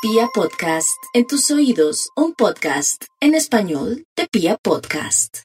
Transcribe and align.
Pia 0.00 0.28
Podcast, 0.32 0.96
en 1.12 1.26
tus 1.26 1.50
oídos, 1.50 2.10
un 2.14 2.32
podcast 2.32 3.02
en 3.20 3.34
español 3.34 4.04
de 4.16 4.28
Pia 4.30 4.56
Podcast. 4.62 5.38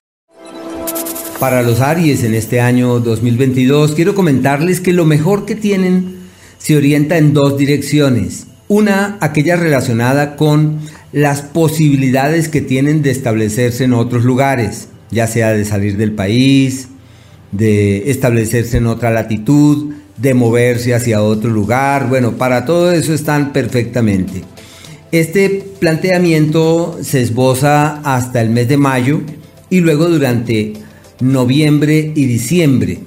Para 1.40 1.64
los 1.64 1.79
Aries 1.79 2.24
en 2.24 2.35
este 2.35 2.61
año 2.61 3.00
2022 3.00 3.93
quiero 3.93 4.13
comentarles 4.13 4.79
que 4.79 4.93
lo 4.93 5.05
mejor 5.05 5.47
que 5.47 5.55
tienen 5.55 6.19
se 6.59 6.77
orienta 6.77 7.17
en 7.17 7.33
dos 7.33 7.58
direcciones. 7.58 8.45
Una, 8.68 9.18
aquella 9.21 9.55
relacionada 9.55 10.36
con 10.36 10.81
las 11.11 11.41
posibilidades 11.41 12.47
que 12.47 12.61
tienen 12.61 13.01
de 13.01 13.09
establecerse 13.09 13.85
en 13.85 13.93
otros 13.93 14.23
lugares, 14.23 14.88
ya 15.09 15.25
sea 15.25 15.49
de 15.54 15.65
salir 15.65 15.97
del 15.97 16.11
país, 16.11 16.89
de 17.51 18.11
establecerse 18.11 18.77
en 18.77 18.85
otra 18.85 19.09
latitud, 19.09 19.95
de 20.18 20.34
moverse 20.34 20.93
hacia 20.93 21.23
otro 21.23 21.50
lugar. 21.50 22.09
Bueno, 22.09 22.34
para 22.34 22.66
todo 22.66 22.91
eso 22.91 23.14
están 23.14 23.54
perfectamente. 23.54 24.43
Este 25.11 25.64
planteamiento 25.79 27.00
se 27.01 27.21
esboza 27.21 28.00
hasta 28.04 28.42
el 28.42 28.50
mes 28.50 28.68
de 28.68 28.78
mayo 28.78 29.21
y 29.70 29.79
luego 29.79 30.10
durante 30.10 30.73
noviembre 31.20 32.12
y 32.16 32.26
diciembre. 32.26 33.00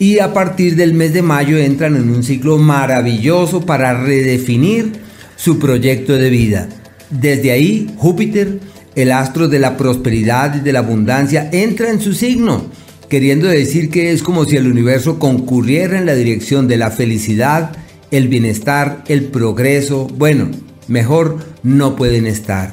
Y 0.00 0.20
a 0.20 0.32
partir 0.32 0.76
del 0.76 0.94
mes 0.94 1.12
de 1.12 1.22
mayo 1.22 1.58
entran 1.58 1.96
en 1.96 2.10
un 2.10 2.22
ciclo 2.22 2.58
maravilloso 2.58 3.62
para 3.62 4.00
redefinir 4.00 4.92
su 5.36 5.58
proyecto 5.58 6.14
de 6.14 6.30
vida. 6.30 6.68
Desde 7.10 7.52
ahí, 7.52 7.88
Júpiter, 7.96 8.60
el 8.94 9.12
astro 9.12 9.48
de 9.48 9.58
la 9.58 9.76
prosperidad 9.76 10.56
y 10.56 10.60
de 10.60 10.72
la 10.72 10.80
abundancia, 10.80 11.48
entra 11.52 11.90
en 11.90 12.00
su 12.00 12.14
signo 12.14 12.66
queriendo 13.08 13.48
decir 13.48 13.90
que 13.90 14.12
es 14.12 14.22
como 14.22 14.44
si 14.44 14.56
el 14.56 14.70
universo 14.70 15.18
concurriera 15.18 15.98
en 15.98 16.06
la 16.06 16.14
dirección 16.14 16.68
de 16.68 16.76
la 16.76 16.90
felicidad, 16.90 17.72
el 18.10 18.28
bienestar, 18.28 19.04
el 19.08 19.24
progreso, 19.24 20.06
bueno, 20.06 20.50
mejor 20.88 21.38
no 21.62 21.96
pueden 21.96 22.26
estar. 22.26 22.72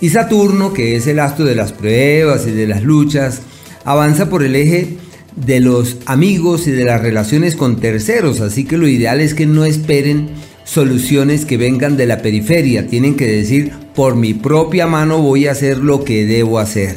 Y 0.00 0.10
Saturno, 0.10 0.72
que 0.72 0.96
es 0.96 1.06
el 1.06 1.20
astro 1.20 1.44
de 1.44 1.54
las 1.54 1.72
pruebas 1.72 2.46
y 2.46 2.50
de 2.50 2.66
las 2.66 2.82
luchas, 2.82 3.42
avanza 3.84 4.28
por 4.28 4.42
el 4.42 4.56
eje 4.56 4.96
de 5.36 5.60
los 5.60 5.98
amigos 6.06 6.66
y 6.66 6.70
de 6.70 6.84
las 6.84 7.00
relaciones 7.00 7.56
con 7.56 7.80
terceros, 7.80 8.40
así 8.40 8.64
que 8.64 8.78
lo 8.78 8.86
ideal 8.86 9.20
es 9.20 9.34
que 9.34 9.46
no 9.46 9.64
esperen 9.64 10.28
soluciones 10.64 11.44
que 11.44 11.56
vengan 11.56 11.96
de 11.96 12.06
la 12.06 12.22
periferia, 12.22 12.86
tienen 12.86 13.16
que 13.16 13.26
decir, 13.26 13.72
por 13.94 14.16
mi 14.16 14.34
propia 14.34 14.86
mano 14.86 15.20
voy 15.20 15.46
a 15.46 15.52
hacer 15.52 15.78
lo 15.78 16.04
que 16.04 16.24
debo 16.24 16.58
hacer. 16.58 16.96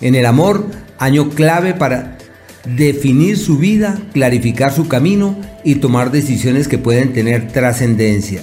En 0.00 0.14
el 0.14 0.26
amor, 0.26 0.66
año 1.00 1.30
clave 1.30 1.74
para 1.74 2.18
definir 2.64 3.38
su 3.38 3.58
vida, 3.58 3.98
clarificar 4.12 4.72
su 4.72 4.86
camino 4.86 5.36
y 5.64 5.76
tomar 5.76 6.12
decisiones 6.12 6.68
que 6.68 6.78
pueden 6.78 7.12
tener 7.12 7.48
trascendencia. 7.48 8.42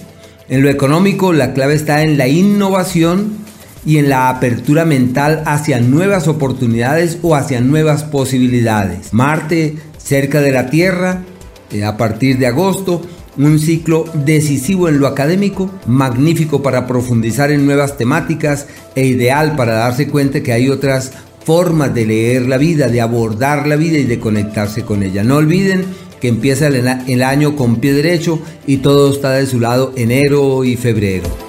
En 0.50 0.64
lo 0.64 0.70
económico, 0.70 1.34
la 1.34 1.54
clave 1.54 1.76
está 1.76 2.04
en 2.04 2.18
la 2.18 2.28
innovación 2.28 3.38
y 3.86 3.98
en 3.98 4.10
la 4.10 4.30
apertura 4.30 4.86
mental 4.86 5.44
hacia 5.46 5.80
nuevas 5.80 6.28
oportunidades 6.28 7.20
o 7.22 7.36
hacia 7.36 7.62
nuevas 7.62 8.04
posibilidades. 8.04 9.14
Marte, 9.14 9.78
cerca 9.98 10.42
de 10.42 10.52
la 10.52 10.70
Tierra, 10.70 11.24
eh, 11.72 11.84
a 11.84 11.96
partir 11.96 12.38
de 12.38 12.48
agosto, 12.48 13.02
un 13.38 13.60
ciclo 13.60 14.06
decisivo 14.26 14.90
en 14.90 15.00
lo 15.00 15.06
académico, 15.06 15.70
magnífico 15.86 16.64
para 16.64 16.88
profundizar 16.88 17.52
en 17.52 17.66
nuevas 17.66 17.98
temáticas 17.98 18.66
e 18.96 19.06
ideal 19.06 19.56
para 19.56 19.74
darse 19.74 20.08
cuenta 20.08 20.42
que 20.42 20.54
hay 20.54 20.70
otras 20.70 21.12
formas 21.48 21.96
de 21.96 22.06
leer 22.06 22.46
la 22.46 22.58
vida, 22.58 22.90
de 22.90 23.00
abordar 23.00 23.68
la 23.68 23.78
vida 23.78 23.98
y 23.98 24.04
de 24.04 24.20
conectarse 24.20 24.84
con 24.84 25.02
ella. 25.02 25.24
No 25.24 25.38
olviden 25.38 25.86
que 26.20 26.28
empieza 26.28 26.68
el, 26.68 27.24
año 27.24 27.56
con 27.56 27.78
pie 27.78 27.94
derecho 27.94 28.42
y 28.66 28.80
todo 28.80 29.14
está 29.14 29.32
de 29.32 29.46
su 29.46 29.62
lado 29.62 29.94
enero 29.96 30.66
y 30.66 30.76
febrero. 30.76 31.47